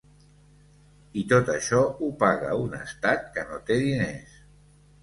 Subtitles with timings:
[1.21, 4.43] I tot això ho paga un estat que no té diners.